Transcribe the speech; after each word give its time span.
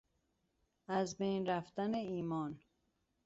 از 0.87 1.17
بین 1.17 1.45
رفتن 1.45 1.93
ایمان 1.93 2.59